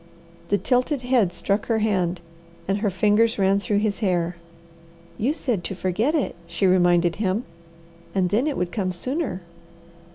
The 0.49 0.57
tilted 0.57 1.03
head 1.03 1.31
struck 1.31 1.67
her 1.67 1.77
hand, 1.77 2.21
and 2.67 2.79
her 2.79 2.89
fingers 2.89 3.37
ran 3.37 3.59
through 3.59 3.77
his 3.77 3.99
hair. 3.99 4.35
"You 5.19 5.31
said 5.31 5.63
to 5.65 5.75
forget 5.75 6.15
it," 6.15 6.35
she 6.47 6.65
reminded 6.65 7.17
him, 7.17 7.43
"and 8.15 8.31
then 8.31 8.47
it 8.47 8.57
would 8.57 8.71
come 8.71 8.91
sooner." 8.91 9.43